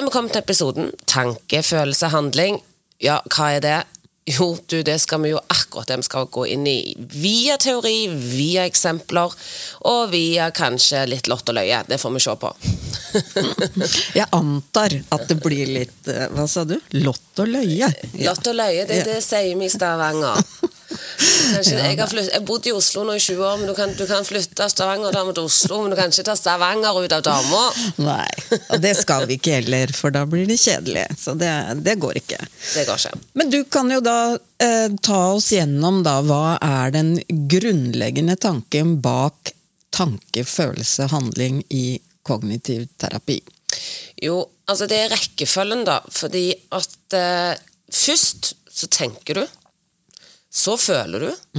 [0.00, 2.60] er vi kommet til episoden Tanke, følelse, handling.
[3.00, 3.78] Ja, hva er det?
[4.30, 6.94] Jo, du, det skal vi jo akkurat det vi skal gå inn i.
[6.98, 9.32] Via teori, via eksempler,
[9.90, 11.80] og via kanskje litt lott og løye.
[11.88, 12.52] Det får vi se på.
[14.20, 16.76] Jeg antar at det blir litt eh, Hva sa du?
[17.00, 17.88] Lott og løye?
[18.12, 18.30] Ja.
[18.30, 20.44] Lott og løye, det, det sier vi i Stavanger.
[20.90, 24.26] Jeg flytt, jeg bodd i Oslo nå i 20 år, men du kan, du kan
[24.26, 27.62] flytte Stavanger-dama til Oslo, men du kan ikke ta Stavanger ut av dama.
[28.02, 28.26] Nei,
[28.58, 31.06] og det skal vi ikke heller, for da blir det kjedelig.
[31.20, 31.52] Så det,
[31.86, 32.40] det går ikke.
[32.74, 33.22] Det går ikke.
[33.38, 34.18] Men du kan jo da
[34.62, 39.54] eh, ta oss gjennom da, hva er den grunnleggende tanken bak
[39.94, 43.40] tanke, følelse, handling i kognitiv terapi?
[44.22, 46.00] Jo, altså det er rekkefølgen, da.
[46.14, 47.54] Fordi at eh,
[47.90, 49.46] først så tenker du,
[50.52, 51.58] så føler du,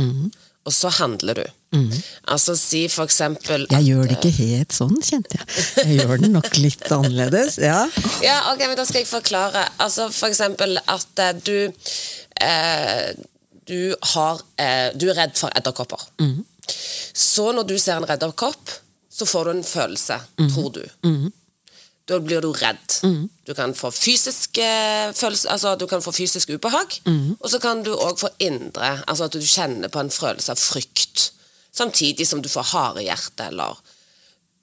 [0.66, 1.44] og så handler du.
[2.28, 5.46] Altså si for eksempel Jeg gjør det ikke helt sånn, kjente jeg.
[5.88, 7.56] Jeg gjør det nok litt annerledes.
[7.64, 7.86] Ja.
[8.28, 9.64] Ja, ok, men da skal jeg forklare.
[9.82, 11.72] Altså for eksempel at eh, du
[12.44, 13.12] eh,
[13.72, 16.02] du, har, eh, du er redd for edderkopper.
[17.16, 18.74] Så når du ser en edderkopp,
[19.12, 20.18] så får du en følelse,
[20.52, 20.84] tror du.
[22.10, 22.96] Da blir du redd.
[23.46, 26.98] Du kan få fysisk eh, følelse, altså du kan få fysisk ubehag,
[27.40, 30.58] og så kan du òg få indre, altså at du kjenner på en følelse av
[30.60, 31.32] frykt.
[31.72, 33.78] Samtidig som du får harde hjerte, eller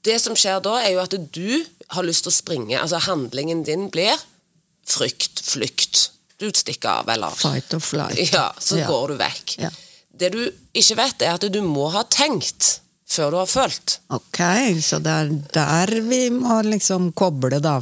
[0.05, 2.77] Det som skjer da, er jo at du har lyst til å springe.
[2.81, 4.15] Altså handlingen din blir
[4.87, 6.11] frykt, flykt.
[6.39, 8.19] Du stikker av, eller Fight or flight.
[8.33, 8.87] Ja, så Ja.
[8.87, 9.57] går du vekk.
[9.59, 9.71] Ja.
[10.19, 12.81] Det du ikke vet, er at du må ha tenkt
[13.19, 13.99] før du har følt.
[14.15, 14.41] Ok,
[14.87, 17.77] så det er der vi må liksom koble, da.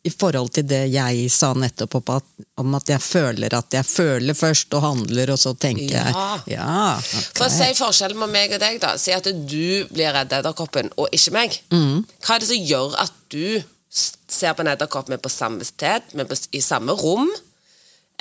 [0.00, 2.28] I forhold til det jeg sa nettopp at,
[2.62, 6.04] om at jeg føler at jeg føler først og handler, og så tenker Ja.
[6.06, 6.54] jeg.
[6.54, 7.26] Ja, okay.
[7.36, 8.94] For å si forskjellen på meg og deg, da.
[8.96, 11.58] Si at du blir redd edderkoppen, og ikke meg.
[11.68, 13.60] Hva er det som gjør at du
[13.92, 17.28] ser på en edderkopp vi er på samme sted, vi er på, i samme rom,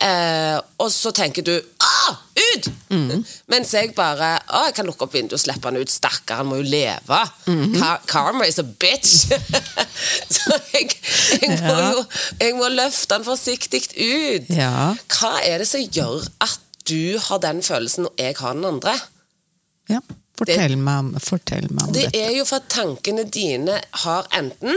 [0.04, 1.54] eh, og så tenker du
[2.58, 3.24] ah, Mm.
[3.52, 5.92] Mens jeg bare å, jeg kan lukke opp vinduet og slippe han ut.
[5.94, 7.20] Stakkar, han må jo leve.
[7.78, 9.28] Ka- Karma is a bitch.
[10.36, 10.90] så jeg,
[11.42, 11.92] jeg, må Ja.
[11.94, 12.04] jo
[12.42, 14.50] jeg må løfte han forsiktig ut.
[14.56, 14.96] Ja.
[15.14, 16.58] Hva er det som gjør at
[16.90, 18.96] du har den følelsen, og jeg har den andre?
[19.90, 20.02] ja.
[20.40, 22.20] Fortell, meg, om- fortell meg om Det dette.
[22.24, 23.74] er jo for at tankene dine
[24.06, 24.72] har enten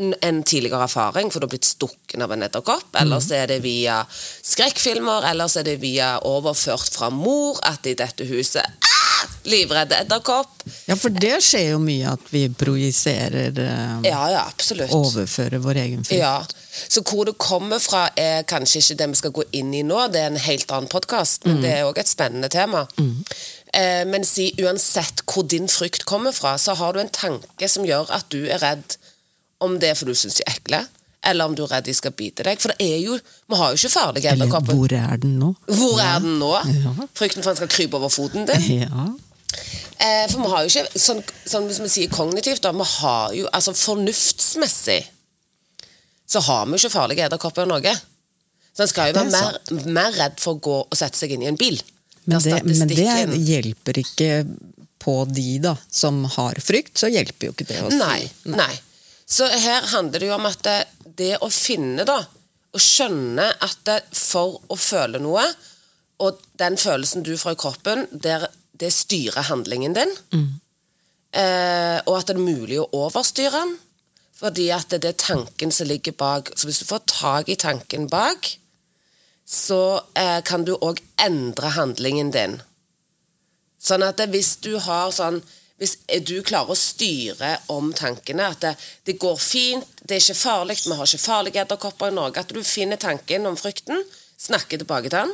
[0.00, 3.60] en tidligere erfaring, for du har blitt stukken av en edderkopp, eller så er det
[3.64, 9.26] via skrekkfilmer, eller så er det via overført fra mor at i dette huset ah,
[9.50, 10.62] Livredd edderkopp.
[10.88, 14.92] Ja, for det skjer jo mye at vi projiserer eh, Ja, ja, absolutt.
[14.96, 16.20] Overfører vår egen frykt.
[16.20, 16.40] Ja.
[16.88, 20.00] Så hvor det kommer fra, er kanskje ikke det vi skal gå inn i nå,
[20.12, 22.84] det er en helt annen podkast, men det er òg et spennende tema.
[23.74, 27.86] Eh, men si uansett hvor din frykt kommer fra, så har du en tanke som
[27.86, 28.96] gjør at du er redd
[29.64, 30.80] om det er fordi du syns de er ekle,
[31.30, 32.60] eller om du er redd de skal bite deg.
[32.62, 34.76] For det er jo, vi har jo ikke Eller edderkopper.
[34.78, 35.50] hvor er den nå?
[35.68, 36.52] Hvor er den nå?
[36.80, 36.94] Ja.
[37.18, 38.84] Frykten for at den skal krype over foten din.
[38.84, 39.08] Ja.
[40.00, 43.34] Eh, for vi har jo ikke, sånn, sånn hvis vi sier kognitivt, da, vi har
[43.36, 45.02] jo, altså fornuftsmessig,
[46.30, 47.92] så har vi jo ikke farlige edderkopper i Norge.
[48.72, 51.34] Så en skal jo være er mer, mer redd for å gå og sette seg
[51.34, 51.80] inn i en bil.
[52.24, 54.30] Men, det, men det hjelper ikke
[55.00, 57.98] på de da, som har frykt, så hjelper jo ikke det å si.
[58.00, 58.22] Nei,
[58.54, 58.72] nei.
[59.30, 60.78] Så her handler det jo om at det,
[61.18, 62.18] det å finne, da,
[62.74, 65.44] å skjønne at det, for å føle noe,
[66.20, 68.48] og den følelsen du får i kroppen, der,
[68.80, 70.16] det styrer handlingen din,
[71.32, 73.76] eh, og at det er mulig å overstyre den,
[74.40, 76.50] fordi at det er tanken som ligger bak.
[76.56, 78.48] Så hvis du får tak i tanken bak,
[79.44, 82.58] så eh, kan du òg endre handlingen din.
[83.80, 85.40] Sånn at det, hvis du har sånn
[85.80, 85.96] Hvis
[86.28, 88.74] du klarer å styre om tankene, at det,
[89.08, 92.52] det går fint, det er ikke farlig, vi har ikke farlige edderkopper i Norge, at
[92.52, 94.04] du finner tanken om frykten,
[94.40, 95.32] snakker tilbake til den,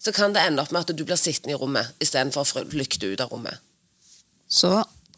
[0.00, 3.12] så kan det ende opp med at du blir sittende i rommet istedenfor å flykte
[3.12, 3.60] ut av rommet.
[4.48, 4.72] Så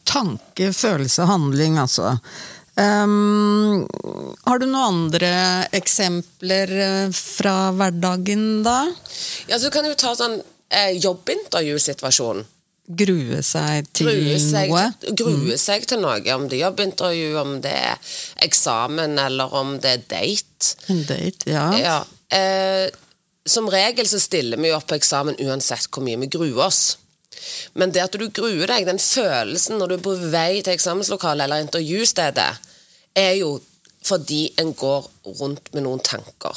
[0.06, 2.16] tanke, følelse, handling, altså.
[2.76, 3.86] Um,
[4.44, 5.30] har du noen andre
[5.74, 8.82] eksempler eh, fra hverdagen, da?
[9.48, 10.36] Ja, så kan du ta sånn
[10.68, 12.44] eh, jobbintervjusituasjon.
[12.86, 15.14] Grue seg til Grue seg, noe?
[15.18, 17.98] grue seg til noe, om det er jobbintervju, om det er
[18.46, 20.74] eksamen, eller om det er date.
[20.92, 21.64] En date, ja.
[21.80, 21.96] Ja.
[22.36, 22.86] Eh,
[23.46, 26.96] som regel så stiller vi opp på eksamen uansett hvor mye vi gruer oss.
[27.74, 31.44] Men det at du gruer deg, den følelsen når du er på vei til eksamenslokalet
[31.46, 32.48] eller intervjustedet,
[33.16, 33.56] er jo
[34.06, 35.06] fordi en går
[35.40, 36.54] rundt med noen tanker.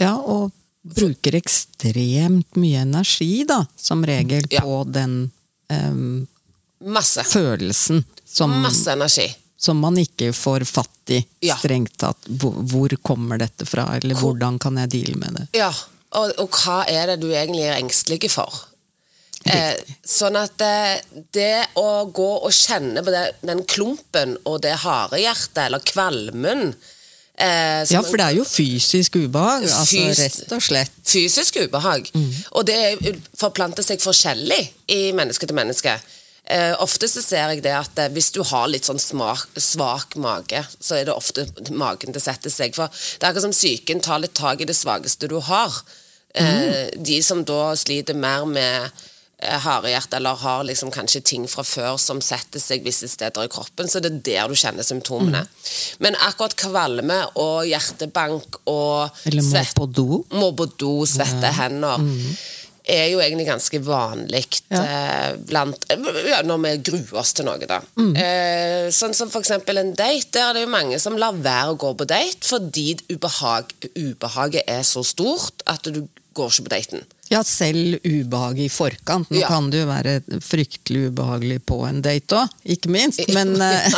[0.00, 0.52] Ja, og
[0.82, 4.60] bruker ekstremt mye energi, da, som regel, Ja.
[4.60, 5.32] på den
[5.72, 6.26] ehm,
[6.92, 7.24] Masse.
[7.30, 9.28] følelsen som, Masse energi.
[9.58, 11.56] som man ikke får fatt i, Ja.
[11.60, 12.18] strengt tatt.
[12.28, 15.46] Hvor, hvor kommer dette fra, eller hvordan kan jeg deale med det?
[15.58, 15.70] Ja,
[16.18, 18.50] og, og hva er det du egentlig er engstelig for?
[19.44, 19.74] Eh,
[20.06, 21.02] sånn at det,
[21.34, 26.68] det å gå og kjenne på det, den klumpen og det harde hjertet, eller kvalmen
[27.42, 29.62] eh, Ja, for det er jo fysisk ubehag.
[29.66, 30.92] Altså, rett og slett.
[31.04, 32.10] fysisk ubehag.
[32.52, 35.96] Og det er- forplanter seg forskjellig i menneske til menneske.
[36.44, 40.16] Eh, ofte så ser jeg det at eh, hvis du har litt sånn smak, svak
[40.16, 42.74] mage, så er det ofte magen det setter seg.
[42.74, 45.70] For det er akkurat som psyken tar litt tak i det svakeste du har.
[46.34, 48.90] Eh, De som da sliter mer med
[49.42, 53.88] hardhjerte eller har liksom kanskje ting fra før som setter seg visse steder i kroppen,
[53.90, 55.44] så det er der du kjenner symptomene.
[56.04, 60.24] Men akkurat kvalme og hjertebank og Eller må på do.
[60.30, 62.02] må på do, svette hender,
[62.88, 64.80] er jo egentlig ganske vanlig Ja.
[64.82, 67.80] eh, blant ja, Når vi gruer oss til noe, da.
[67.96, 70.32] Eh, sånn som eksempel en date.
[70.32, 74.64] Der er det jo mange som lar være å gå på date fordi ubehag, ubehaget
[74.66, 77.04] er så stort at du går ikke på daten.
[77.32, 79.30] Ja, selv ubehag i forkant.
[79.32, 79.48] Nå Ja.
[79.48, 83.22] kan det jo være fryktelig ubehagelig på en date òg, ikke minst.
[83.36, 83.88] Men, eh,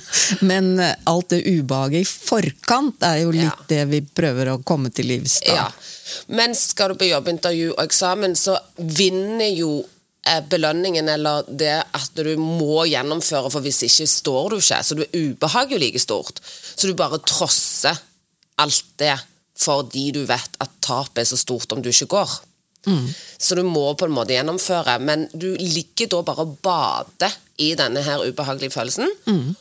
[0.50, 0.68] men
[1.08, 3.66] alt det ubehaget i forkant er jo litt Ja.
[3.72, 5.54] det vi prøver å komme til livs da.
[5.54, 5.66] Ja.
[6.28, 9.72] Men skal du på jobbintervju og eksamen, så vinner jo
[10.26, 14.82] eh, belønningen eller det at du må gjennomføre, for hvis ikke står du ikke.
[14.84, 16.40] Så du ubehag jo like stort.
[16.76, 17.96] Så du bare trosser
[18.60, 19.16] alt det
[19.58, 22.32] fordi du vet at tapet er så stort om du ikke går.
[23.38, 27.74] Så du må på en måte gjennomføre, men du ligger da bare og bader i
[27.78, 29.10] denne her ubehagelige følelsen,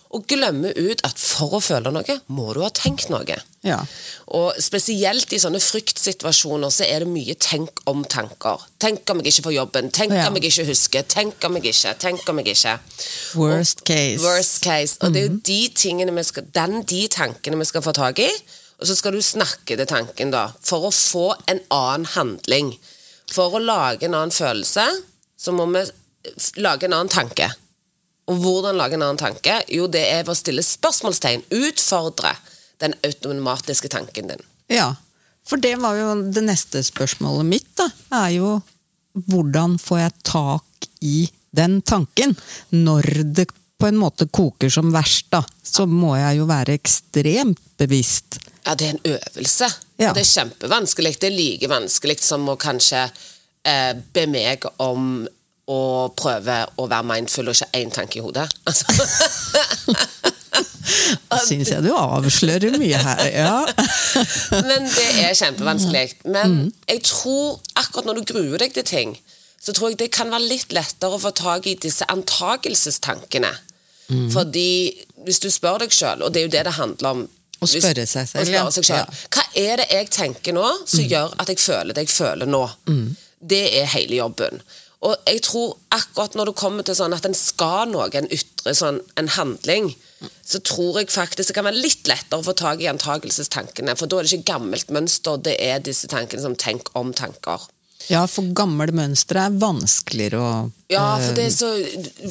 [0.09, 3.35] og glemmer ut at for å føle noe, må du ha tenkt noe.
[3.63, 3.77] Ja.
[4.33, 8.63] Og spesielt i sånne fryktsituasjoner så er det mye tenk om tanker.
[8.81, 10.27] Tenk om jeg ikke får jobben, tenk Ja.
[10.27, 12.79] om jeg ikke husker, tenk om jeg ikke, tenk om jeg ikke.
[13.35, 14.23] Worst case.
[14.23, 14.97] Worst case.
[15.01, 15.41] Og det er jo Mhm.
[15.43, 18.29] de tingene vi skal, den, de tankene vi skal få tak i,
[18.81, 22.77] og så skal du snakke til tanken da, for å få en annen handling.
[23.33, 24.85] For å lage en annen følelse,
[25.39, 25.83] så må vi
[26.62, 27.50] lage en annen tanke.
[28.31, 29.57] Og hvordan lage en annen tanke?
[29.74, 32.35] Jo, det er ved å stille spørsmålstegn, utfordre
[32.83, 34.45] den automatiske tanken din.
[34.71, 34.94] Ja,
[35.47, 37.89] for det var jo det neste spørsmålet mitt, da.
[38.24, 38.53] Er jo
[39.27, 41.18] hvordan får jeg tak i
[41.53, 42.38] den tanken?
[42.71, 47.59] Når det på en måte koker som verst, da, så må jeg jo være ekstremt
[47.81, 48.39] bevisst.
[48.63, 49.69] Ja, det er en øvelse.
[50.00, 50.13] Ja.
[50.15, 51.15] Det er kjempevanskelig.
[51.21, 53.06] Det er like vanskelig som å kanskje
[53.68, 55.25] eh, be meg om
[55.71, 55.81] å
[56.19, 58.48] prøve å være mindful og ikke én tanke i hodet.
[61.33, 61.48] Altså.
[61.48, 63.21] Syns jeg du avslører mye her.
[63.31, 63.54] Ja.
[64.68, 66.19] Men det er kjempevanskelig.
[66.30, 66.57] Men
[66.89, 69.15] jeg tror akkurat når du gruer deg til ting,
[69.63, 73.54] så tror jeg det kan være litt lettere å få tak i disse antagelsestankene.
[74.33, 74.92] Fordi
[75.25, 77.24] hvis du spør deg sjøl, og det er jo det det handler om
[77.63, 79.27] Å spørre seg selv, spørre seg selv, Ja.
[79.33, 82.63] Hva er det jeg tenker nå som gjør at jeg føler det jeg føler nå?
[83.44, 84.62] Det er hele jobben.
[85.04, 88.71] Og jeg tror akkurat når det kommer til sånn at en skal noe, en ytre
[88.77, 89.89] sånn, en handling,
[90.48, 93.98] så tror jeg faktisk det kan være litt lettere å få tak i antakelsestankene.
[94.00, 97.67] For da er det ikke gammelt mønster, det er disse tankene som tenk om tanker.
[98.10, 101.69] Ja, for gamle mønstre er vanskeligere å Ja, eh, så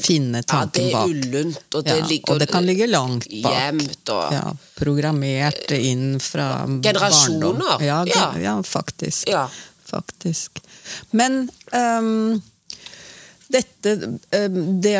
[0.04, 0.92] finne tanken bak.
[0.92, 3.52] ja, det er ullent, og det Ja, ligger og det kan ligge langt bak.
[3.56, 4.44] Gjemt og Ja,
[4.78, 7.52] programmert inn fra Generasjoner.
[7.58, 7.82] barndom.
[7.86, 8.34] Ja, Ja.
[8.38, 9.28] ja, faktisk.
[9.28, 9.48] Ja.
[9.84, 10.58] faktisk.
[11.10, 12.40] Men um,
[13.52, 14.94] dette ehm, det,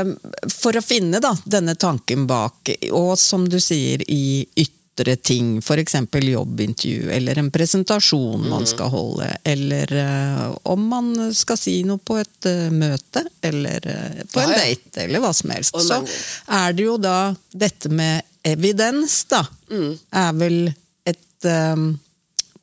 [0.53, 4.47] For å finne da, denne tanken bak, og som du sier i
[4.93, 5.95] ytre ting, f.eks.
[6.13, 8.49] jobbintervju, eller en presentasjon Mm.
[8.51, 13.87] man skal holde, eller eh, om man skal si noe på et eh, møte, eller
[13.89, 16.03] eh, på en date, eller hva som helst, så
[16.49, 19.99] er det jo da dette med evidens, da, Mm.
[20.13, 20.75] er vel
[21.07, 21.99] et um,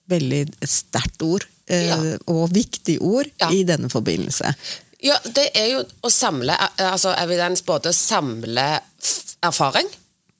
[0.09, 1.97] veldig sterkt ord, Ja.
[2.27, 3.49] og viktig ord, Ja.
[3.51, 4.53] i denne forbindelse.
[5.01, 8.81] Ja, det er jo å samle altså evidens, både å samle
[9.43, 9.87] erfaring,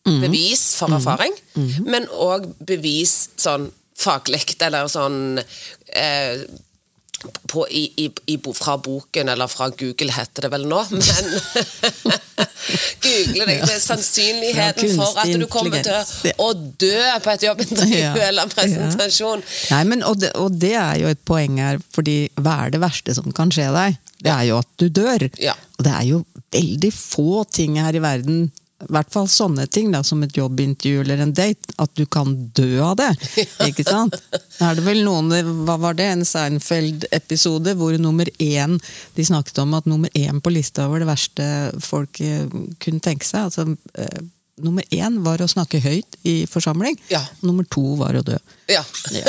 [0.06, 1.34] bevis for erfaring,
[1.86, 5.42] men òg bevis sånn faglig, eller sånn
[5.94, 6.40] eh,
[7.52, 11.04] på, i, i, fra boken, eller fra Google heter det vel nå, men
[13.04, 13.58] Google det.
[13.66, 18.14] det er sannsynligheten for at du kommer til å dø på et jobbintervju Ja.
[18.30, 19.44] eller en presentasjon.
[19.74, 22.82] Nei, men, og, det, og det er jo et poeng her, fordi hva er det
[22.84, 24.00] verste som kan skje deg?
[24.24, 25.28] Det er jo at du dør.
[25.40, 25.54] Ja.
[25.80, 26.22] Og det er jo
[26.56, 28.50] veldig få ting her i verden,
[28.80, 32.32] i hvert fall sånne ting da, som et jobbintervju eller en date, at du kan
[32.56, 33.10] dø av det.
[33.68, 34.16] Ikke sant?
[34.56, 35.34] Da er det vel noen,
[35.68, 38.78] hva var det, en Seinfeld-episode hvor nummer én,
[39.16, 41.48] de snakket om at nummer én på lista over det verste
[41.84, 42.48] folk eh,
[42.80, 43.68] kunne tenke seg, altså
[44.00, 44.22] eh,
[44.64, 46.98] nummer én var å snakke høyt i forsamling.
[47.12, 47.22] Ja.
[47.46, 48.38] Nummer to var å dø.
[48.70, 48.84] Ja.
[49.16, 49.26] Ja.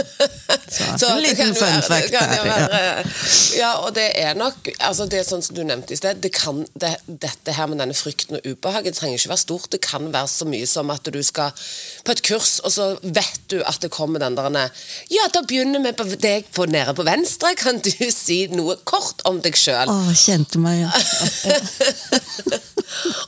[0.69, 2.35] Så, Så en liten fun fact der.
[2.37, 2.45] Ja.
[2.45, 3.05] være-
[3.59, 6.21] Ja, og det er nok altså Det er sånn som du nevnte i sted.
[6.23, 9.71] Det kan, det, dette her med denne frykten og ubehaget trenger ikke være stort.
[9.73, 11.51] Det kan være så mye som at du skal
[12.05, 14.71] på et kurs, og så vet du at det kommer den der
[15.11, 17.55] Ja, da begynner vi på deg på, nede på venstre.
[17.59, 19.89] Kan du si noe kort om deg sjøl?
[19.91, 22.61] Å, kjente meg igjen.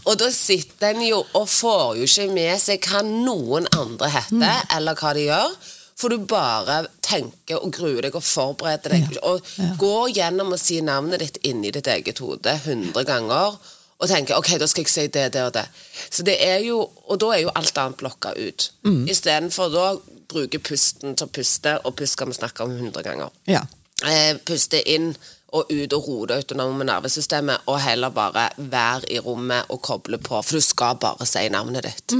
[0.06, 4.66] Og da sitter en jo og får jo ikke med seg hva noen andre heter,
[4.76, 5.54] eller hva de gjør.
[6.02, 9.12] For du bare tenker og gruer deg og forbereder deg.
[9.14, 9.68] Ja, Og ja.
[9.78, 13.58] går gjennom å si navnet ditt inni ditt eget hode 100 ganger.
[14.02, 15.62] Og tenker ok, da skal jeg si det, det og det.
[16.10, 18.70] Så det er jo, Og da er jo alt annet blokka ut.
[18.82, 19.04] Mm.
[19.12, 19.84] Istedenfor da
[20.32, 23.60] bruke pusten til å puste, og pust skal vi snakke om 100 ganger Ja.
[24.08, 25.12] eh, puste inn
[25.52, 30.18] og ut og roe det autonome nervesystemet, og heller bare være i rommet og koble
[30.18, 32.14] på, for du skal bare si navnet ditt.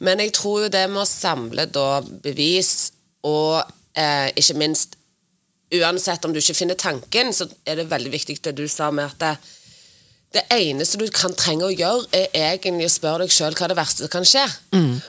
[0.00, 2.92] Men jeg tror jo det med å samle da bevis,
[3.26, 3.60] og
[3.96, 4.96] eh, ikke minst
[5.74, 9.08] Uansett om du ikke finner tanken, så er det veldig viktig det du sa med
[9.08, 9.32] at det,
[10.36, 13.76] det eneste du kan trenge å gjøre, er egentlig å spørre deg sjøl hva det
[13.76, 14.44] verste som kan skje.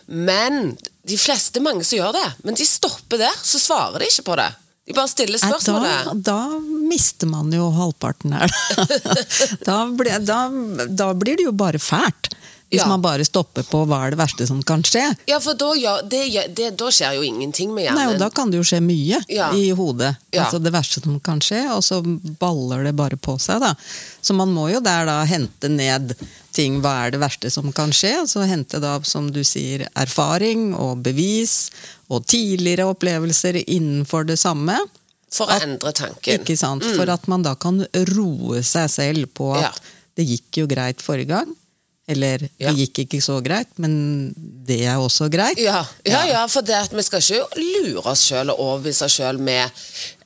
[0.10, 0.74] Men
[1.08, 4.40] de fleste mange som gjør det, men de stopper der, så svarer de ikke på
[4.42, 4.50] det.
[4.88, 6.24] De bare stiller Nei, spørsmålet.
[6.24, 8.54] Da, da mister man jo halvparten her.
[9.68, 10.38] da, ble, da,
[10.88, 12.32] da blir det jo bare fælt.
[12.70, 12.88] Hvis Ja.
[12.92, 15.16] man bare stopper på hva er det verste som kan skje.
[15.26, 17.96] Ja, for da, ja, det, det, da skjer jo ingenting med hjernen.
[18.02, 19.52] Nei, og Da kan det jo skje mye Ja.
[19.56, 20.18] i hodet.
[20.36, 22.02] Altså Det verste som kan skje, og så
[22.40, 23.62] baller det bare på seg.
[23.62, 23.74] da.
[24.22, 26.12] Så man må jo der da hente ned
[26.52, 26.82] ting.
[26.82, 28.22] Hva er det verste som kan skje?
[28.24, 31.70] Og så hente da, som du sier, erfaring og bevis
[32.10, 34.76] og tidligere opplevelser innenfor det samme.
[35.32, 36.40] For å endre tanken.
[36.42, 36.84] Ikke sant?
[36.84, 37.80] For at man da kan
[38.16, 39.80] roe seg selv på at
[40.18, 41.56] det gikk jo greit forrige gang.
[42.08, 42.72] Eller Ja.
[42.72, 44.34] det gikk ikke så greit, men
[44.66, 45.60] det er også greit.
[45.60, 49.70] Ja, ja, ja, for vi skal ikke lure oss sjøl og overbevise oss sjøl med,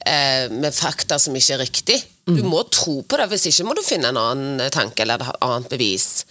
[0.06, 2.04] eh, med fakta som ikke er riktig.
[2.28, 5.42] Du må tro på det, hvis ikke må du finne en annen tanke eller et
[5.42, 6.24] annet bevis.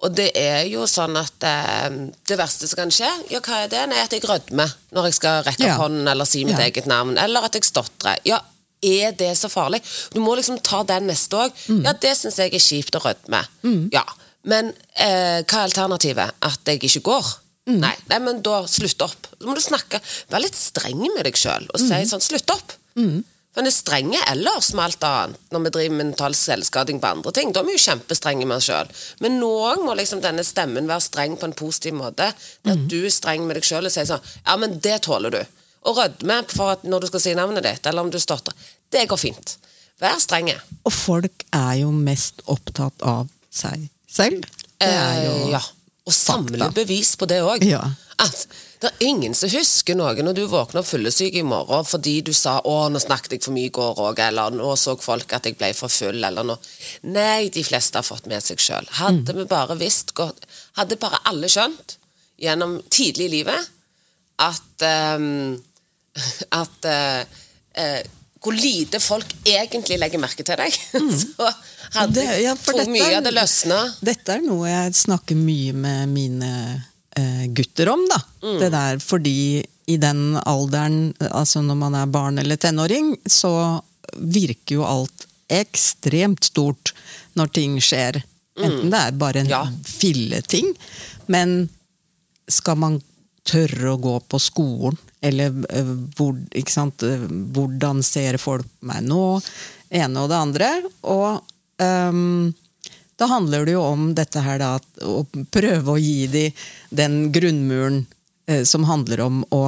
[0.00, 1.88] Og det er jo sånn at eh,
[2.26, 3.82] det verste som kan skje, ja, hva er det?
[3.90, 7.18] Nei, at jeg rødmer når jeg skal rekke opp hånden eller si mitt eget navn,
[7.18, 8.16] eller at jeg stotrer.
[8.24, 8.38] Ja,
[8.82, 9.82] er det så farlig?
[10.14, 11.52] Du må liksom ta den neste òg.
[11.66, 11.82] Mm.
[11.84, 13.42] Ja, det syns jeg er kjipt å rødme.
[13.92, 14.04] Ja.
[14.44, 16.34] Men eh, hva er alternativet?
[16.42, 17.30] At jeg ikke går?
[17.68, 17.80] Mm.
[17.82, 19.26] Nei, nei, men da slutt opp.
[19.38, 21.88] Så må du snakke, Vær litt streng med deg sjøl og Mm.
[21.88, 22.72] si sånn Slutt opp!
[23.54, 27.32] For en er strenge ellers med alt annet når vi driver mental selvskading på andre
[27.32, 27.52] ting.
[27.52, 28.88] Da er vi jo kjempestrenge med oss sjøl.
[29.20, 32.32] Men noen må liksom denne stemmen være streng på en positiv måte.
[32.62, 32.84] Det Mm.
[32.84, 35.46] at du er streng med deg sjøl og sier sånn Ja, men det tåler du.
[35.84, 38.54] Og rødme for at når du skal si navnet ditt, eller om du stotrer.
[38.90, 39.56] Det går fint.
[40.00, 40.60] Vær strenge.
[40.84, 44.44] Og folk er jo mest opptatt av seg selv.
[44.78, 45.62] Det er jo Eh, ja.
[46.08, 46.74] Og samle fakta.
[46.80, 47.64] bevis på det òg.
[47.64, 47.82] Ja.
[48.18, 48.46] At
[48.80, 52.60] det er ingen som husker noe når du våkner fyllesyk i morgen fordi du sa
[52.60, 55.58] 'Å, nå snakket jeg for mye i går òg', eller 'Nå så folk at jeg
[55.58, 56.58] ble for full', eller noe.
[57.02, 58.86] Nei, de fleste har fått med seg sjøl.
[58.90, 60.46] Hadde vi bare visst godt
[60.76, 61.98] Hadde bare alle skjønt
[62.38, 63.68] gjennom tidlig i livet
[64.38, 65.62] at um,
[66.62, 67.24] At uh,
[67.74, 68.02] eh,
[68.42, 70.74] hvor lite folk egentlig legger merke til deg.
[71.22, 71.48] så
[71.96, 73.80] hadde Det- ja, for dette mye hadde løsna.
[74.04, 76.52] Dette er noe jeg snakker mye med mine
[77.18, 78.20] eh, gutter om, da.
[78.44, 78.58] Mm.
[78.62, 79.36] Det der, fordi
[79.88, 83.52] i den alderen, altså når man er barn eller tenåring, så
[84.18, 86.92] virker jo alt ekstremt stort
[87.38, 88.20] når ting skjer.
[88.58, 89.54] Enten det er bare en Mm.
[89.54, 89.64] Ja.
[89.86, 90.74] filleting,
[91.26, 91.68] men
[92.48, 93.00] skal man
[93.48, 94.98] tørre å gå på skolen?
[95.20, 99.24] Eller eh, hvor, eh, hvordan ser folk meg nå?
[99.90, 100.70] ene og det andre.
[101.08, 101.40] Og
[101.82, 102.54] um,
[103.18, 105.22] da handler det jo om dette her da, å
[105.52, 108.04] prøve å gi dem den grunnmuren
[108.46, 109.64] eh, som handler om å,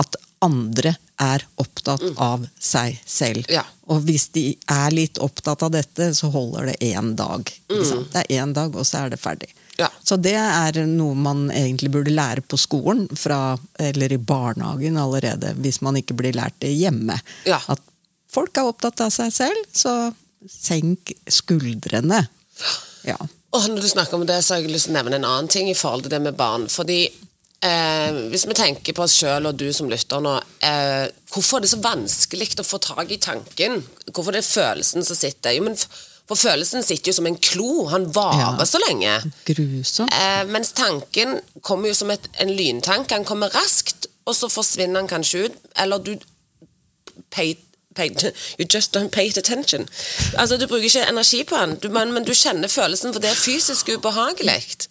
[0.00, 3.46] at andre er opptatt av seg selv.
[3.52, 3.62] Ja.
[3.92, 7.48] Og hvis de er litt opptatt av dette, så holder det én dag.
[7.70, 8.10] Sant?
[8.12, 9.52] Det er én dag, og så er det ferdig.
[9.80, 9.88] Ja.
[10.06, 15.54] Så det er noe man egentlig burde lære på skolen, fra, eller i barnehagen allerede,
[15.64, 17.16] hvis man ikke blir lært det hjemme.
[17.48, 17.58] Ja.
[17.72, 17.82] At
[18.30, 19.94] folk er opptatt av seg selv, så
[20.50, 22.22] senk skuldrene.
[23.08, 23.18] Ja.
[23.54, 25.50] Og når du snakker om det, så har jeg lyst til å nevne en annen
[25.50, 26.66] ting i forhold til det med barn.
[26.70, 30.34] Fordi eh, hvis vi tenker på oss sjøl og du som lytter nå,
[30.66, 31.04] eh,
[31.34, 33.78] hvorfor er det så vanskelig å få tak i tanken?
[34.10, 35.54] Hvorfor er det følelsen som sitter?
[35.54, 35.78] Jo, men
[36.28, 37.86] For følelsen sitter jo som en klo.
[37.92, 38.64] Han varer Ja.
[38.64, 39.16] så lenge.
[39.44, 40.12] Grusomt.
[40.14, 43.10] Eh, mens tanken kommer jo som et, en lyntank.
[43.12, 45.58] Han kommer raskt, og så forsvinner han kanskje ut.
[45.76, 46.14] Eller du
[47.30, 47.56] pay,
[47.94, 48.08] pay,
[48.58, 49.88] You just don't pay attention.
[50.38, 53.30] Altså, Du bruker ikke energi på han, du, men, men du kjenner følelsen, for det
[53.30, 54.88] er fysisk ubehagelig.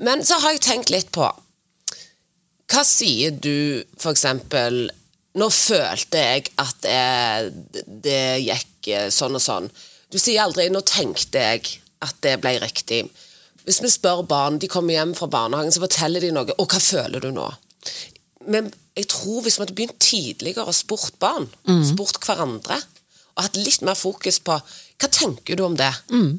[0.00, 1.28] Men så har jeg tenkt litt på
[2.70, 4.88] Hva sier du, for eksempel
[5.38, 9.68] Nå følte jeg at det, det gikk eh, sånn og sånn.
[10.10, 13.08] Du sier aldri 'nå tenkte jeg at det ble riktig'.
[13.64, 16.54] Hvis vi spør barn, de kommer hjem fra barnehagen, så forteller de noe.
[16.58, 17.54] 'Og hva føler du nå?'
[18.48, 21.48] Men jeg tror hvis vi hadde begynt tidligere og spurt barn,
[21.84, 22.80] spurt hverandre,
[23.36, 26.38] og hatt litt mer fokus på 'hva tenker du om det'?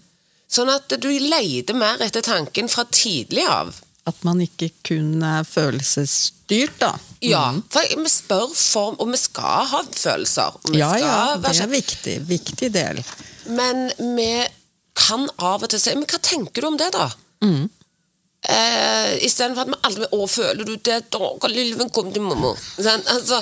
[0.52, 3.76] Sånn at du leter mer etter tanken fra tidlig av.
[4.06, 6.98] At man ikke kun er følelsesstyrt, da.
[7.22, 10.58] Ja, for vi spør for Og vi skal ha følelser.
[10.74, 12.28] Ja, ja, det er viktig.
[12.28, 13.04] Viktig del.
[13.46, 14.32] Men vi
[14.98, 17.08] kan av og til si Men hva tenker du om det, da?
[17.46, 17.70] Mm.
[18.42, 20.98] Eh, Istedenfor at vi aldri Å, føler du det?
[21.14, 22.56] Da, lille kom til mamma.
[22.78, 23.42] Sånn, altså,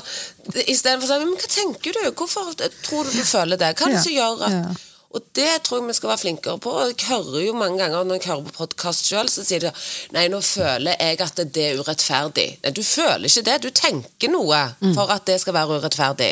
[0.66, 2.04] Istedenfor å si Men hva tenker du?
[2.12, 2.54] Hvorfor
[2.84, 3.74] tror du du føler det?
[3.80, 4.86] Hva er det som gjør at.
[5.10, 6.72] Og det tror jeg vi skal være flinkere på.
[6.86, 9.72] Jeg hører jo mange ganger Når jeg hører på podkast sjøl, så sier de
[10.14, 12.46] Nei, nå føler jeg at det er urettferdig.
[12.64, 13.56] Nei, du føler ikke det.
[13.64, 14.94] Du tenker noe Mm.
[14.94, 16.30] for at det skal være urettferdig.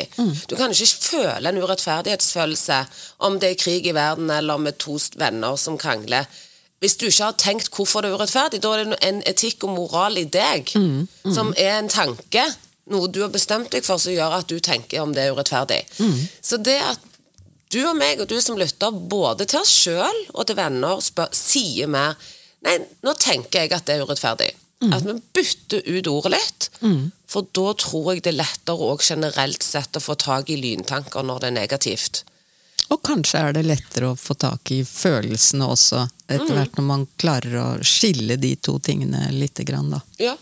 [0.48, 2.78] Du kan ikke føle en urettferdighetsfølelse
[3.26, 6.24] om det er krig i verden eller med to venner som krangler.
[6.80, 9.74] Hvis du ikke har tenkt hvorfor det er urettferdig, da er det en etikk og
[9.74, 11.08] moral i deg Mm.
[11.34, 12.44] som er en tanke.
[12.88, 15.82] Noe du har bestemt deg for som gjør at du tenker om det er urettferdig.
[15.98, 16.28] Mm.
[16.42, 16.98] Så det at
[17.72, 21.32] du og meg og du som lytter, både til oss sjøl og til venner, spør,
[21.36, 22.18] sier mer
[22.66, 22.72] Nei,
[23.06, 24.48] nå tenker jeg at det er urettferdig.
[24.94, 26.64] At vi bytter ut ordet litt.
[27.30, 31.22] For da tror jeg det er lettere òg generelt sett å få tak i lyntanker
[31.26, 32.24] når det er negativt.
[32.88, 37.06] Og kanskje er det lettere å få tak i følelsene også, etter hvert når man
[37.20, 39.60] klarer å skille de to tingene litt.
[39.68, 40.00] Grann, da.
[40.22, 40.34] Ja.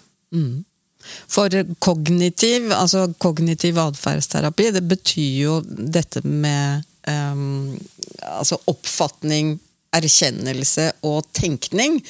[1.28, 1.52] For
[1.82, 7.76] kognitiv, altså kognitiv atferdsterapi, det betyr jo dette med ehm,
[8.22, 9.56] altså oppfatning,
[9.96, 12.00] erkjennelse og tenkning.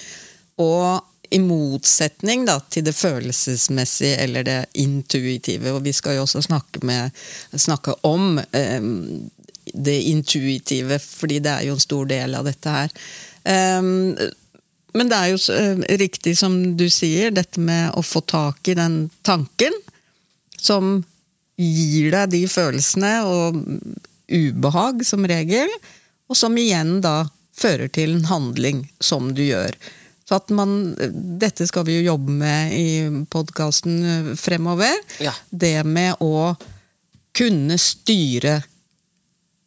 [0.63, 5.75] Og i motsetning da, til det følelsesmessige eller det intuitive.
[5.75, 7.11] Og vi skal jo også snakke, med,
[7.57, 9.31] snakke om um,
[9.75, 12.95] det intuitive, fordi det er jo en stor del av dette her.
[13.81, 14.15] Um,
[14.97, 18.77] men det er jo eh, riktig som du sier, dette med å få tak i
[18.79, 19.75] den tanken
[20.57, 21.03] som
[21.61, 23.59] gir deg de følelsene og
[24.33, 25.71] ubehag som regel,
[26.29, 29.77] og som igjen da fører til en handling som du gjør.
[30.27, 30.97] Så at man,
[31.39, 32.87] Dette skal vi jo jobbe med i
[33.31, 34.97] podkasten fremover.
[35.23, 35.33] Ja.
[35.51, 36.57] Det med å
[37.37, 38.59] kunne styre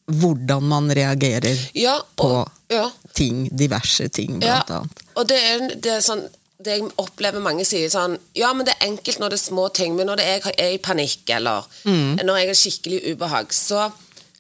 [0.09, 2.87] hvordan man reagerer Ja, på ja.
[3.13, 5.01] ting, diverse ting, blant annet.
[5.13, 6.23] og det er, det er sånn
[6.59, 9.67] det jeg opplever mange sier sånn Ja, men det er enkelt når det er små
[9.71, 13.85] ting, men når det er, er i panikk, eller når jeg har skikkelig ubehag, så,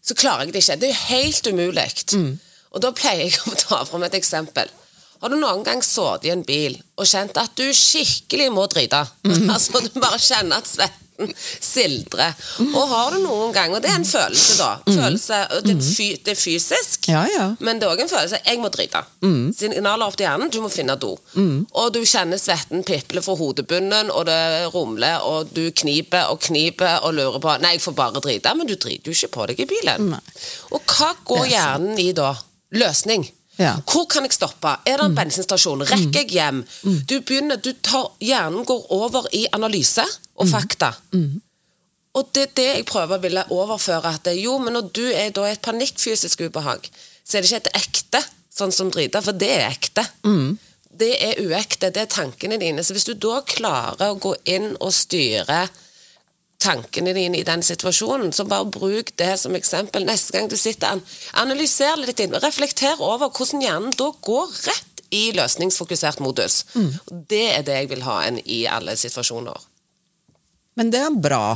[0.01, 0.79] så klarer jeg det ikke.
[0.81, 1.87] Det er helt umulig.
[2.69, 4.69] Og da pleier jeg å ta fram et eksempel.
[5.19, 9.01] Har du noen gang sittet i en bil og kjent at du skikkelig må drite?
[9.53, 11.08] altså, du bare kjenner at svetten
[11.73, 12.35] sildrer.
[12.69, 14.69] Og har du noen gang, og det er en følelse, da.
[14.87, 17.09] Følelse, og det, er fy, det er fysisk.
[17.11, 17.47] Ja, ja.
[17.59, 19.03] Men det er òg en følelse jeg må drite.
[19.59, 21.15] Signaler opp til hjernen, du må finne do.
[21.39, 24.39] Og du kjenner svetten piple fra hodebunnen, og det
[24.73, 28.53] rumler, og du kniper og kniper og lurer på Nei, jeg får bare drite.
[28.55, 30.13] Men du driter jo ikke på deg i bilen.
[30.13, 30.21] Nei.
[30.75, 32.33] Og hva går er hjernen i da?
[32.77, 33.25] Løsning.
[33.59, 33.73] Ja.
[33.91, 34.71] Hvor kan jeg stoppe?
[34.87, 35.81] Er det en bensinstasjon?
[35.89, 36.61] Rekker jeg hjem?
[37.09, 40.05] Du begynner, du tar, Hjernen går over i analyse
[40.39, 40.93] og fakta.
[42.15, 44.13] Og det er det jeg prøver å ville overføre.
[44.15, 46.87] At det, jo, men når du er i et panikkfysisk ubehag,
[47.23, 48.23] så er det ikke et ekte,
[48.55, 50.07] sånn som driter, for det er ekte.
[50.99, 52.83] Det er uekte, det er tankene dine.
[52.83, 55.67] Så hvis du da klarer å gå inn og styre
[56.59, 60.95] tankene dine i den situasjonen, så bare bruk det som eksempel neste gang du sitter
[60.97, 61.03] an.
[61.39, 66.65] Analyser litt inn, reflekter over hvordan hjernen da går rett i løsningsfokusert modus.
[66.75, 66.91] Mm.
[67.31, 69.57] Det er det jeg vil ha en i alle situasjoner.
[70.77, 71.55] Men det er bra.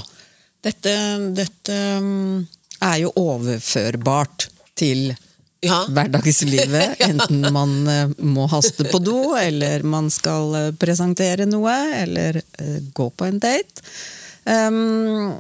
[0.63, 0.96] Dette,
[1.36, 2.39] dette mm,
[2.88, 4.48] er jo overførbart
[4.80, 5.13] til
[5.63, 5.84] Ja.
[5.88, 6.98] hverdagslivet.
[7.10, 12.82] Enten man eh, må haste på do, eller man skal eh, presentere noe, eller eh,
[12.96, 13.86] gå på en date.
[14.45, 15.34] Um,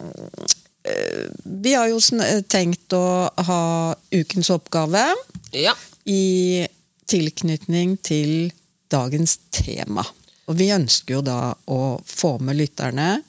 [1.43, 1.99] vi har jo
[2.51, 3.61] tenkt å ha
[4.11, 5.03] ukens oppgave
[5.55, 5.73] ja.
[6.03, 6.65] i
[7.07, 8.51] tilknytning til
[8.91, 10.03] dagens tema.
[10.51, 13.21] Og vi ønsker jo da å få med lytterne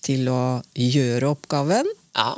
[0.00, 2.32] til å gjøre oppgaven Ja.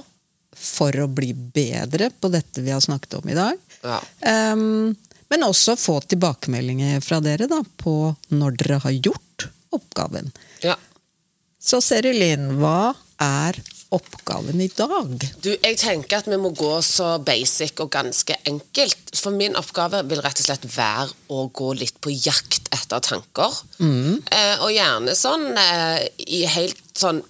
[0.58, 3.58] for å bli bedre på dette vi har snakket om i dag.
[3.86, 4.00] Ja.
[4.52, 4.96] Um,
[5.30, 10.32] men også få tilbakemeldinger fra dere da, på når dere har gjort oppgaven.
[10.66, 10.76] ja.
[11.62, 13.58] Så Serilin, hva er
[13.92, 15.12] oppgaven i dag?
[15.44, 20.00] Du, jeg tenker at vi må gå så basic og ganske enkelt For min oppgave
[20.08, 23.58] vil rett og slett være å gå litt på jakt etter tanker.
[23.78, 24.22] Mm.
[24.32, 27.22] Eh, og gjerne sånn eh, i helt sånn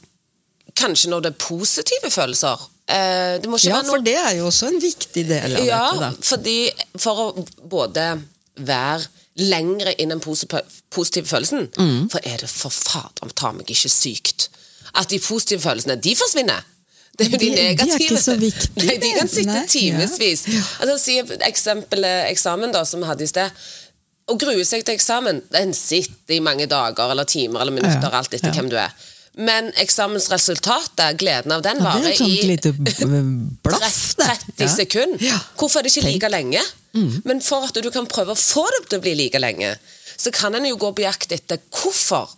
[0.78, 2.62] Kanskje når det er positive følelser.
[2.88, 5.58] Eh, det må ikke Ja, være noe for det er jo også en viktig del
[5.58, 6.56] av ja, dette, Ja, fordi
[6.96, 7.26] for å
[7.68, 8.06] både
[8.64, 12.10] være lengre inn den positive følelsen Mm.
[12.10, 14.48] For er det for fader ta meg ikke sykt
[14.94, 16.60] at de positive følelsene, de forsvinner.
[17.18, 19.62] Det er jo de, De- de er ikke så viktige, Nei, de kan sitte Nei,
[20.48, 20.62] Ja.
[20.80, 21.16] Altså, si
[21.48, 23.50] eksempelet eksamen da, som vi hadde i sted.
[24.28, 28.18] Å grue seg til eksamen, den sitter i mange dager eller timer eller minutter, Ja,
[28.20, 28.52] alt etter ja.
[28.60, 28.92] hvem du er.
[29.34, 34.68] Men eksamensresultatet, gleden av den, Ja, varer er i lite b- 30 Ja.
[34.68, 35.22] sekunder.
[35.24, 35.38] Ja.
[35.56, 36.60] Hvorfor er det ikke like lenge?
[37.24, 39.74] Men for at du kan prøve å få det til å bli like lenge,
[40.20, 42.28] så kan en jo gå på jakt etter hvorfor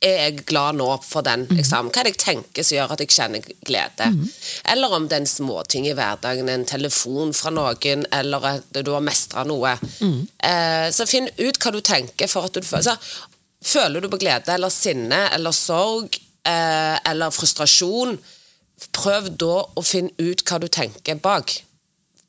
[0.00, 1.90] er jeg glad nå for den eksamen?
[1.90, 4.06] Hva er det jeg tenker som gjør at jeg kjenner glede?
[4.70, 8.92] Eller om det er en småting i hverdagen, en telefon fra noen, eller at du
[8.94, 9.74] har mestra noe.
[9.98, 12.96] Eh, så finn ut hva du tenker for at du føler så,
[13.58, 16.14] Føler du på glede eller sinne eller sorg
[16.48, 18.18] eh, eller frustrasjon?
[18.94, 21.56] Prøv da å finne ut hva du tenker bak.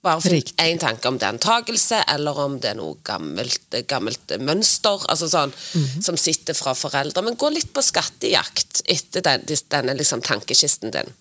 [0.01, 4.32] Bare finn én tanke om det er antakelse, eller om det er noe gammelt, gammelt
[4.39, 6.01] mønster altså sånn, Mhm.
[6.05, 7.21] som sitter fra foreldre.
[7.21, 11.12] Men gå litt på skattejakt etter den, denne liksom, tankekisten din.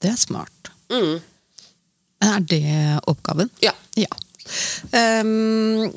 [0.00, 0.70] Det er smart.
[0.88, 1.20] Mm.
[2.22, 3.50] Er det oppgaven?
[3.60, 3.72] Ja.
[3.96, 4.06] Ja.
[4.92, 5.90] Um,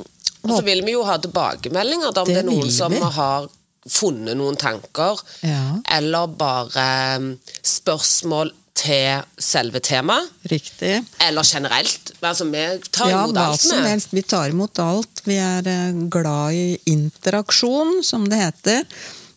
[0.45, 2.99] Og så vil vi jo ha tilbakemeldinger da, om det, Det er noen som vi.
[2.99, 3.47] har
[3.89, 5.79] funnet noen tanker, Ja.
[5.97, 6.85] eller bare
[7.19, 7.27] um,
[7.61, 10.29] spørsmål til selve temaet.
[10.51, 11.05] riktig.
[11.23, 12.11] Eller generelt.
[12.21, 14.09] Altså, vi tar Ja, imot alt som helst.
[14.11, 15.21] Vi tar imot alt.
[15.25, 18.83] Vi er eh, glad i interaksjon, som det heter.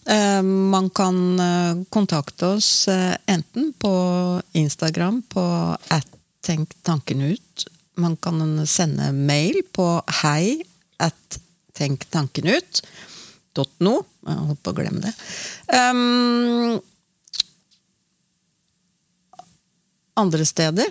[0.09, 2.89] Eh, Man kan eh, kontakte oss
[3.27, 5.45] enten på Instagram på
[5.91, 6.07] at
[6.43, 7.67] tenk tanken ut.
[7.97, 10.63] Man kan sende mail på hei
[10.99, 11.39] at
[11.79, 12.83] tenk tanken ut.
[13.59, 13.95] .no.
[14.29, 15.13] Jeg holdt på å glemme det.
[15.75, 16.79] Um,
[20.19, 20.89] andre steder.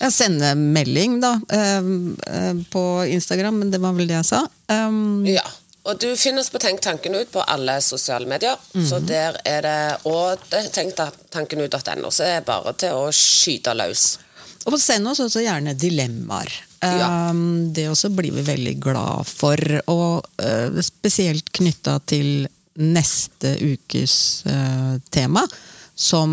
[0.00, 4.46] Jeg sender melding, da, eh, eh, på Instagram, men det var vel det jeg sa.
[4.68, 5.44] Um, Ja.
[5.88, 8.56] Og du finnes på Tenk tanken ut på alle sosiale medier.
[8.84, 12.10] Så der er det Og det- tenk ta- ut.no.
[12.10, 14.18] Så er det bare til å skyte løs.
[14.66, 16.52] og send oss også gjerne dilemmaer.
[16.80, 19.60] Um, det også blir vi veldig glad for,
[19.92, 22.46] og uh, spesielt knytta til
[22.80, 24.14] neste ukes
[24.48, 25.44] uh, tema,
[25.92, 26.32] som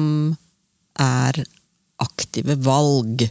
[1.03, 1.41] er
[2.03, 3.27] aktive valg.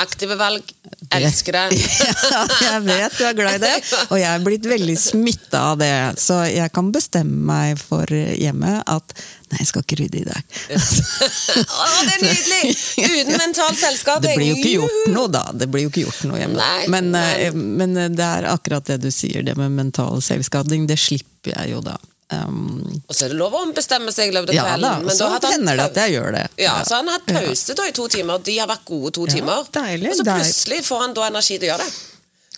[0.00, 0.64] Aktive valg.
[1.12, 1.76] Elsker det.
[2.32, 3.72] ja, jeg vet du er glad i det,
[4.10, 5.90] og jeg er blitt veldig smitta av det.
[6.20, 9.12] Så jeg kan bestemme meg for hjemme at
[9.52, 10.56] nei, jeg skal ikke rydde i dag.
[10.72, 12.72] Å, det er nydelig!
[13.04, 14.22] Uten mental selskap.
[14.24, 15.44] Det blir jo ikke gjort noe, da.
[15.52, 16.70] Det blir jo ikke gjort noe hjemme.
[16.94, 20.88] Men, men- eh, men det er akkurat det du sier, det med mental selvskading.
[20.88, 21.98] Det slipper jeg jo da.
[22.32, 24.80] Um, Og så er det lov å bestemme seg i løpet av ja kvelden.
[24.86, 26.44] da, men så da han hender det at jeg gjør det.
[26.64, 28.38] Ja, så han har hatt pause da i to timer.
[28.46, 29.66] De har vært gode to timer.
[29.72, 31.92] deilig, og så plutselig får han da energi til å gjøre det.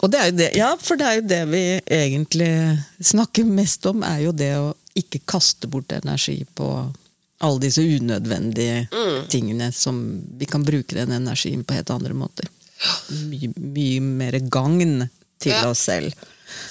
[0.02, 2.50] Og det er jo det, ja, for det er jo det vi egentlig
[3.00, 6.68] snakker mest om, er jo det å ikke kaste bort energi på
[7.44, 9.26] alle disse unødvendige Mm.
[9.28, 12.46] tingene som vi kan bruke den energien på helt andre måter.
[13.10, 15.08] Mye, mye mer gagn
[15.40, 15.68] til Ja.
[15.70, 16.12] oss selv.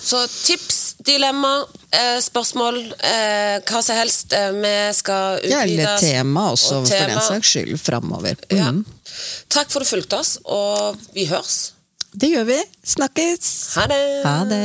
[0.03, 1.53] Så tips, dilemma,
[1.91, 4.33] eh, spørsmål, eh, hva som helst.
[4.33, 7.27] Eh, vi skal utvide Gjerne tema også, og for den tema.
[7.27, 8.35] saks skyld, framover.
[8.49, 8.71] Ja.
[8.71, 8.85] Mm.
[9.49, 11.73] Takk for at du fulgte oss, og vi høres.
[12.13, 12.59] Det gjør vi.
[12.85, 13.49] Snakkes!
[13.75, 14.03] Ha det!
[14.25, 14.63] Ha det!